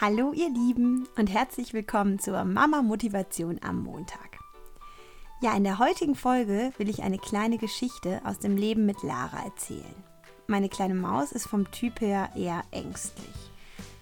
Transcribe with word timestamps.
Hallo 0.00 0.32
ihr 0.32 0.50
Lieben 0.50 1.06
und 1.16 1.28
herzlich 1.28 1.72
willkommen 1.72 2.18
zur 2.18 2.44
Mama 2.44 2.82
Motivation 2.82 3.60
am 3.62 3.84
Montag. 3.84 4.40
Ja, 5.40 5.56
in 5.56 5.62
der 5.62 5.78
heutigen 5.78 6.16
Folge 6.16 6.72
will 6.78 6.88
ich 6.88 7.04
eine 7.04 7.16
kleine 7.16 7.58
Geschichte 7.58 8.20
aus 8.24 8.40
dem 8.40 8.56
Leben 8.56 8.86
mit 8.86 9.04
Lara 9.04 9.44
erzählen. 9.44 9.94
Meine 10.48 10.68
kleine 10.68 10.96
Maus 10.96 11.30
ist 11.30 11.46
vom 11.46 11.70
Typ 11.70 12.00
her 12.00 12.30
eher 12.34 12.64
ängstlich. 12.72 13.52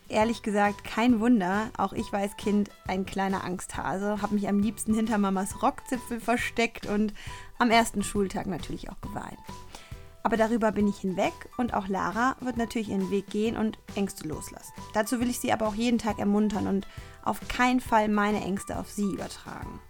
Ehrlich 0.08 0.42
gesagt, 0.42 0.82
kein 0.82 1.20
Wunder, 1.20 1.70
auch 1.76 1.92
ich 1.92 2.10
war 2.10 2.20
als 2.20 2.38
Kind 2.38 2.70
ein 2.86 3.04
kleiner 3.04 3.44
Angsthase, 3.44 4.22
habe 4.22 4.34
mich 4.34 4.48
am 4.48 4.60
liebsten 4.60 4.94
hinter 4.94 5.18
Mamas 5.18 5.62
Rockzipfel 5.62 6.20
versteckt 6.20 6.86
und 6.86 7.12
am 7.58 7.70
ersten 7.70 8.02
Schultag 8.02 8.46
natürlich 8.46 8.90
auch 8.90 9.00
geweint. 9.02 9.38
Aber 10.22 10.36
darüber 10.36 10.72
bin 10.72 10.86
ich 10.86 10.98
hinweg 10.98 11.32
und 11.56 11.74
auch 11.74 11.88
Lara 11.88 12.36
wird 12.40 12.56
natürlich 12.56 12.90
ihren 12.90 13.10
Weg 13.10 13.28
gehen 13.28 13.56
und 13.56 13.78
Ängste 13.96 14.28
loslassen. 14.28 14.72
Dazu 14.94 15.20
will 15.20 15.28
ich 15.28 15.40
sie 15.40 15.52
aber 15.52 15.66
auch 15.66 15.74
jeden 15.74 15.98
Tag 15.98 16.18
ermuntern 16.18 16.66
und 16.66 16.86
auf 17.24 17.40
keinen 17.48 17.80
Fall 17.80 18.08
meine 18.08 18.40
Ängste 18.40 18.78
auf 18.78 18.90
sie 18.90 19.12
übertragen. 19.12 19.80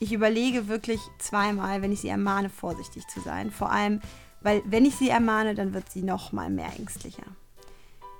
Ich 0.00 0.12
überlege 0.12 0.68
wirklich 0.68 1.00
zweimal, 1.18 1.82
wenn 1.82 1.92
ich 1.92 2.00
sie 2.00 2.08
ermahne, 2.08 2.50
vorsichtig 2.50 3.06
zu 3.08 3.20
sein. 3.20 3.50
Vor 3.50 3.70
allem, 3.70 4.00
weil 4.40 4.62
wenn 4.64 4.84
ich 4.84 4.96
sie 4.96 5.08
ermahne, 5.08 5.54
dann 5.54 5.74
wird 5.74 5.90
sie 5.90 6.02
noch 6.02 6.32
mal 6.32 6.50
mehr 6.50 6.72
ängstlicher. 6.76 7.26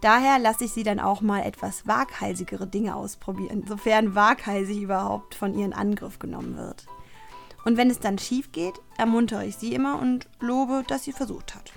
Daher 0.00 0.38
lasse 0.38 0.64
ich 0.64 0.72
sie 0.72 0.84
dann 0.84 1.00
auch 1.00 1.20
mal 1.22 1.42
etwas 1.42 1.86
waghalsigere 1.86 2.68
Dinge 2.68 2.94
ausprobieren, 2.94 3.64
sofern 3.66 4.14
waghalsig 4.14 4.80
überhaupt 4.80 5.34
von 5.34 5.58
ihren 5.58 5.72
Angriff 5.72 6.20
genommen 6.20 6.56
wird. 6.56 6.86
Und 7.64 7.76
wenn 7.76 7.90
es 7.90 7.98
dann 7.98 8.18
schief 8.18 8.52
geht, 8.52 8.74
ermuntere 8.96 9.44
ich 9.46 9.56
sie 9.56 9.74
immer 9.74 10.00
und 10.00 10.28
lobe, 10.40 10.84
dass 10.86 11.04
sie 11.04 11.12
versucht 11.12 11.54
hat. 11.54 11.72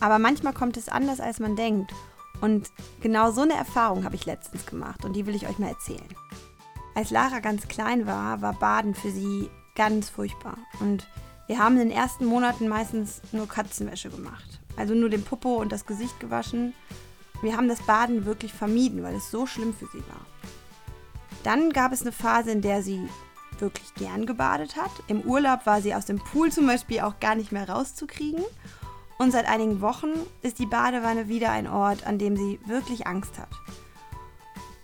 Aber 0.00 0.18
manchmal 0.18 0.52
kommt 0.52 0.76
es 0.76 0.88
anders, 0.88 1.20
als 1.20 1.38
man 1.38 1.56
denkt. 1.56 1.92
Und 2.40 2.70
genau 3.00 3.30
so 3.30 3.42
eine 3.42 3.54
Erfahrung 3.54 4.04
habe 4.04 4.16
ich 4.16 4.26
letztens 4.26 4.66
gemacht 4.66 5.04
und 5.04 5.14
die 5.14 5.26
will 5.26 5.36
ich 5.36 5.48
euch 5.48 5.58
mal 5.58 5.68
erzählen. 5.68 6.08
Als 6.94 7.10
Lara 7.10 7.38
ganz 7.38 7.68
klein 7.68 8.06
war, 8.06 8.42
war 8.42 8.52
Baden 8.52 8.94
für 8.94 9.10
sie 9.10 9.48
ganz 9.76 10.10
furchtbar. 10.10 10.58
Und 10.80 11.06
wir 11.46 11.58
haben 11.58 11.76
in 11.78 11.88
den 11.88 11.96
ersten 11.96 12.24
Monaten 12.24 12.68
meistens 12.68 13.20
nur 13.30 13.48
Katzenwäsche 13.48 14.10
gemacht. 14.10 14.60
Also 14.76 14.94
nur 14.94 15.08
den 15.08 15.24
Popo 15.24 15.56
und 15.56 15.70
das 15.70 15.86
Gesicht 15.86 16.18
gewaschen. 16.18 16.74
Wir 17.42 17.56
haben 17.56 17.68
das 17.68 17.82
Baden 17.82 18.24
wirklich 18.24 18.52
vermieden, 18.52 19.02
weil 19.02 19.14
es 19.14 19.30
so 19.30 19.46
schlimm 19.46 19.74
für 19.74 19.86
sie 19.86 20.02
war. 20.08 20.26
Dann 21.42 21.70
gab 21.70 21.92
es 21.92 22.02
eine 22.02 22.12
Phase, 22.12 22.50
in 22.50 22.62
der 22.62 22.82
sie 22.82 23.08
wirklich 23.62 23.94
gern 23.94 24.26
gebadet 24.26 24.76
hat. 24.76 24.90
Im 25.08 25.22
Urlaub 25.22 25.64
war 25.64 25.80
sie 25.80 25.94
aus 25.94 26.04
dem 26.04 26.18
Pool 26.18 26.52
zum 26.52 26.66
Beispiel 26.66 27.00
auch 27.00 27.18
gar 27.18 27.34
nicht 27.34 27.52
mehr 27.52 27.66
rauszukriegen. 27.66 28.44
Und 29.16 29.30
seit 29.30 29.48
einigen 29.48 29.80
Wochen 29.80 30.10
ist 30.42 30.58
die 30.58 30.66
Badewanne 30.66 31.28
wieder 31.28 31.50
ein 31.50 31.66
Ort, 31.66 32.06
an 32.06 32.18
dem 32.18 32.36
sie 32.36 32.60
wirklich 32.66 33.06
Angst 33.06 33.38
hat. 33.38 33.48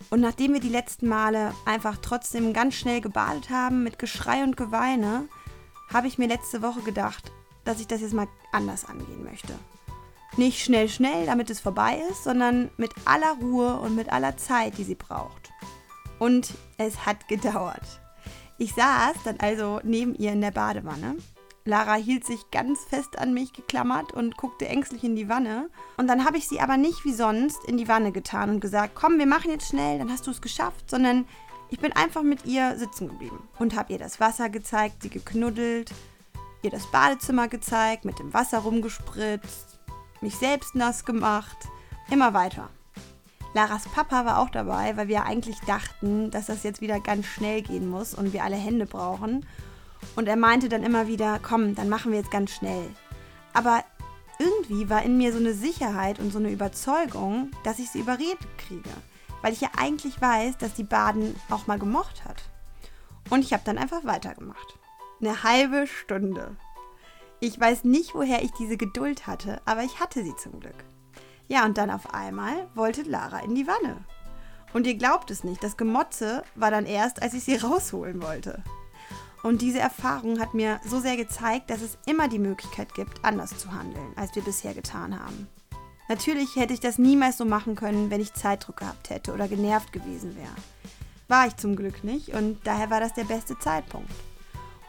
Und 0.09 0.21
nachdem 0.21 0.53
wir 0.53 0.59
die 0.59 0.69
letzten 0.69 1.07
Male 1.07 1.53
einfach 1.65 1.97
trotzdem 2.01 2.53
ganz 2.53 2.73
schnell 2.73 3.01
gebadet 3.01 3.51
haben, 3.51 3.83
mit 3.83 3.99
Geschrei 3.99 4.43
und 4.43 4.57
Geweine, 4.57 5.27
habe 5.93 6.07
ich 6.07 6.17
mir 6.17 6.27
letzte 6.27 6.61
Woche 6.61 6.81
gedacht, 6.81 7.31
dass 7.63 7.79
ich 7.79 7.87
das 7.87 8.01
jetzt 8.01 8.13
mal 8.13 8.27
anders 8.51 8.85
angehen 8.85 9.23
möchte. 9.23 9.53
Nicht 10.37 10.63
schnell, 10.63 10.89
schnell, 10.89 11.25
damit 11.25 11.49
es 11.49 11.59
vorbei 11.59 12.01
ist, 12.09 12.23
sondern 12.23 12.69
mit 12.77 12.91
aller 13.05 13.35
Ruhe 13.41 13.75
und 13.79 13.95
mit 13.95 14.09
aller 14.09 14.37
Zeit, 14.37 14.77
die 14.77 14.83
sie 14.83 14.95
braucht. 14.95 15.51
Und 16.17 16.53
es 16.77 17.05
hat 17.05 17.27
gedauert. 17.27 18.01
Ich 18.61 18.73
saß 18.73 19.15
dann 19.23 19.37
also 19.39 19.79
neben 19.83 20.13
ihr 20.15 20.33
in 20.33 20.41
der 20.41 20.51
Badewanne. 20.51 21.15
Lara 21.63 21.93
hielt 21.93 22.25
sich 22.25 22.51
ganz 22.51 22.83
fest 22.83 23.17
an 23.17 23.33
mich 23.33 23.53
geklammert 23.53 24.11
und 24.11 24.35
guckte 24.35 24.67
ängstlich 24.67 25.05
in 25.05 25.15
die 25.15 25.29
Wanne. 25.29 25.69
Und 25.95 26.07
dann 26.07 26.25
habe 26.25 26.37
ich 26.37 26.47
sie 26.47 26.59
aber 26.59 26.75
nicht 26.75 27.05
wie 27.05 27.13
sonst 27.13 27.63
in 27.65 27.77
die 27.77 27.87
Wanne 27.87 28.11
getan 28.11 28.49
und 28.49 28.59
gesagt, 28.59 28.95
komm, 28.95 29.17
wir 29.17 29.27
machen 29.27 29.49
jetzt 29.49 29.69
schnell, 29.69 29.97
dann 29.97 30.11
hast 30.11 30.27
du 30.27 30.31
es 30.31 30.41
geschafft, 30.41 30.89
sondern 30.89 31.25
ich 31.69 31.79
bin 31.79 31.93
einfach 31.93 32.21
mit 32.21 32.45
ihr 32.45 32.75
sitzen 32.77 33.07
geblieben 33.07 33.47
und 33.59 33.77
habe 33.77 33.93
ihr 33.93 33.99
das 33.99 34.19
Wasser 34.19 34.49
gezeigt, 34.49 35.03
sie 35.03 35.09
geknuddelt, 35.09 35.93
ihr 36.61 36.71
das 36.71 36.91
Badezimmer 36.91 37.47
gezeigt, 37.47 38.03
mit 38.03 38.19
dem 38.19 38.33
Wasser 38.33 38.59
rumgespritzt, 38.59 39.79
mich 40.19 40.35
selbst 40.35 40.75
nass 40.75 41.05
gemacht, 41.05 41.57
immer 42.09 42.33
weiter. 42.33 42.69
Laras 43.53 43.85
Papa 43.85 44.25
war 44.25 44.39
auch 44.39 44.49
dabei, 44.49 44.95
weil 44.95 45.07
wir 45.07 45.25
eigentlich 45.25 45.59
dachten, 45.61 46.29
dass 46.29 46.47
das 46.47 46.63
jetzt 46.63 46.81
wieder 46.81 46.99
ganz 46.99 47.25
schnell 47.25 47.61
gehen 47.61 47.89
muss 47.89 48.13
und 48.13 48.31
wir 48.31 48.43
alle 48.43 48.55
Hände 48.55 48.85
brauchen. 48.85 49.45
Und 50.15 50.27
er 50.27 50.35
meinte 50.35 50.69
dann 50.69 50.83
immer 50.83 51.07
wieder, 51.07 51.39
komm, 51.41 51.75
dann 51.75 51.89
machen 51.89 52.11
wir 52.11 52.19
jetzt 52.19 52.31
ganz 52.31 52.51
schnell. 52.51 52.83
Aber 53.53 53.83
irgendwie 54.37 54.89
war 54.89 55.03
in 55.03 55.17
mir 55.17 55.33
so 55.33 55.39
eine 55.39 55.53
Sicherheit 55.53 56.19
und 56.19 56.31
so 56.31 56.39
eine 56.39 56.51
Überzeugung, 56.51 57.51
dass 57.63 57.79
ich 57.79 57.89
sie 57.89 57.99
überredet 57.99 58.47
kriege. 58.57 58.89
Weil 59.41 59.53
ich 59.53 59.61
ja 59.61 59.69
eigentlich 59.77 60.21
weiß, 60.21 60.57
dass 60.57 60.75
die 60.75 60.83
Baden 60.83 61.35
auch 61.49 61.67
mal 61.67 61.79
gemocht 61.79 62.23
hat. 62.25 62.43
Und 63.29 63.43
ich 63.43 63.53
habe 63.53 63.63
dann 63.65 63.77
einfach 63.77 64.05
weitergemacht. 64.05 64.77
Eine 65.21 65.43
halbe 65.43 65.87
Stunde. 65.87 66.55
Ich 67.39 67.59
weiß 67.59 67.83
nicht, 67.83 68.15
woher 68.15 68.43
ich 68.43 68.51
diese 68.51 68.77
Geduld 68.77 69.27
hatte, 69.27 69.61
aber 69.65 69.83
ich 69.83 69.99
hatte 69.99 70.23
sie 70.23 70.35
zum 70.35 70.59
Glück. 70.59 70.83
Ja, 71.49 71.65
und 71.65 71.77
dann 71.77 71.89
auf 71.89 72.13
einmal 72.13 72.67
wollte 72.75 73.01
Lara 73.01 73.39
in 73.39 73.55
die 73.55 73.67
Wanne. 73.67 73.97
Und 74.71 74.85
ihr 74.85 74.95
glaubt 74.95 75.31
es 75.31 75.43
nicht, 75.43 75.63
das 75.63 75.77
Gemotze 75.77 76.43
war 76.55 76.69
dann 76.69 76.85
erst, 76.85 77.21
als 77.21 77.33
ich 77.33 77.43
sie 77.43 77.55
rausholen 77.63 78.21
wollte. 78.21 78.63
Und 79.41 79.61
diese 79.61 79.79
Erfahrung 79.79 80.39
hat 80.39 80.53
mir 80.53 80.79
so 80.85 80.99
sehr 80.99 81.17
gezeigt, 81.17 81.69
dass 81.69 81.81
es 81.81 81.97
immer 82.05 82.27
die 82.27 82.39
Möglichkeit 82.39 82.93
gibt, 82.93 83.25
anders 83.25 83.57
zu 83.57 83.71
handeln, 83.73 84.13
als 84.15 84.35
wir 84.35 84.43
bisher 84.43 84.73
getan 84.73 85.19
haben. 85.19 85.47
Natürlich 86.07 86.55
hätte 86.55 86.73
ich 86.73 86.79
das 86.79 86.97
niemals 86.97 87.37
so 87.37 87.45
machen 87.45 87.75
können, 87.75 88.09
wenn 88.09 88.21
ich 88.21 88.33
Zeitdruck 88.33 88.77
gehabt 88.77 89.09
hätte 89.09 89.33
oder 89.33 89.47
genervt 89.47 89.91
gewesen 89.91 90.35
wäre. 90.35 90.55
War 91.27 91.47
ich 91.47 91.55
zum 91.55 91.75
Glück 91.75 92.03
nicht 92.03 92.33
und 92.33 92.59
daher 92.63 92.89
war 92.89 92.99
das 92.99 93.13
der 93.13 93.23
beste 93.23 93.57
Zeitpunkt. 93.59 94.11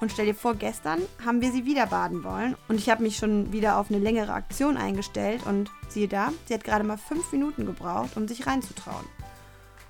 Und 0.01 0.11
stell 0.11 0.27
dir 0.27 0.35
vor, 0.35 0.55
gestern 0.55 1.03
haben 1.25 1.43
wir 1.43 1.53
sie 1.53 1.67
wieder 1.67 1.87
baden 1.87 2.25
wollen 2.25 2.57
und 2.69 2.77
ich 2.77 2.89
habe 2.89 3.03
mich 3.03 3.19
schon 3.19 3.53
wieder 3.53 3.77
auf 3.77 3.91
eine 3.91 3.99
längere 3.99 4.33
Aktion 4.33 4.79
eingestellt 4.79 5.45
und 5.47 5.71
siehe 5.89 6.09
da, 6.09 6.33
sie 6.47 6.55
hat 6.55 6.65
gerade 6.65 6.85
mal 6.85 6.97
fünf 6.97 7.31
Minuten 7.33 7.67
gebraucht, 7.67 8.17
um 8.17 8.27
sich 8.27 8.47
reinzutrauen. 8.47 9.05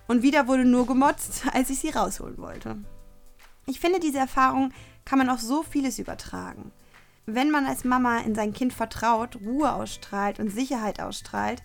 Und 0.08 0.22
wieder 0.22 0.48
wurde 0.48 0.64
nur 0.64 0.86
gemotzt, 0.86 1.44
als 1.52 1.70
ich 1.70 1.78
sie 1.78 1.90
rausholen 1.90 2.38
wollte. 2.38 2.78
Ich 3.66 3.78
finde, 3.78 4.00
diese 4.00 4.18
Erfahrung 4.18 4.72
kann 5.04 5.18
man 5.18 5.30
auf 5.30 5.40
so 5.40 5.62
vieles 5.62 6.00
übertragen. 6.00 6.72
Wenn 7.26 7.52
man 7.52 7.66
als 7.66 7.84
Mama 7.84 8.18
in 8.18 8.34
sein 8.34 8.52
Kind 8.52 8.72
vertraut, 8.72 9.36
Ruhe 9.36 9.72
ausstrahlt 9.72 10.40
und 10.40 10.50
Sicherheit 10.50 11.00
ausstrahlt, 11.00 11.62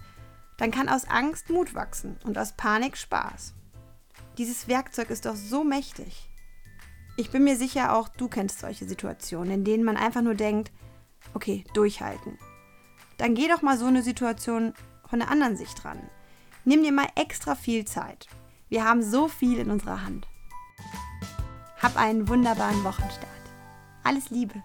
dann 0.57 0.69
kann 0.69 0.87
aus 0.87 1.05
Angst 1.09 1.49
Mut 1.49 1.73
wachsen 1.73 2.17
und 2.23 2.37
aus 2.37 2.51
Panik 2.51 2.97
Spaß. 2.97 3.55
Dieses 4.37 4.67
Werkzeug 4.67 5.09
ist 5.09 5.25
doch 5.25 5.35
so 5.35 5.63
mächtig. 5.63 6.29
Ich 7.17 7.31
bin 7.31 7.45
mir 7.45 7.55
sicher, 7.55 7.95
auch 7.95 8.09
du 8.09 8.27
kennst 8.27 8.59
solche 8.59 8.85
Situationen, 8.85 9.51
in 9.53 9.63
denen 9.63 9.83
man 9.85 9.95
einfach 9.95 10.21
nur 10.21 10.35
denkt, 10.35 10.71
okay, 11.33 11.63
durchhalten. 11.73 12.37
Dann 13.17 13.35
geh 13.35 13.47
doch 13.47 13.61
mal 13.61 13.77
so 13.77 13.85
eine 13.85 14.03
Situation 14.03 14.73
von 15.07 15.19
der 15.19 15.31
anderen 15.31 15.55
Sicht 15.55 15.85
ran. 15.85 16.09
Nimm 16.65 16.83
dir 16.83 16.91
mal 16.91 17.07
extra 17.15 17.55
viel 17.55 17.85
Zeit. 17.85 18.27
Wir 18.67 18.83
haben 18.83 19.01
so 19.01 19.29
viel 19.29 19.59
in 19.59 19.71
unserer 19.71 20.03
Hand. 20.03 20.27
Hab 21.81 21.95
einen 21.95 22.27
wunderbaren 22.27 22.83
Wochenstart. 22.83 23.29
Alles 24.03 24.29
Liebe. 24.29 24.61